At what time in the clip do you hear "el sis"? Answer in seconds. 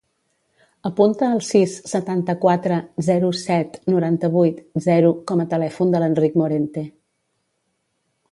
1.33-1.73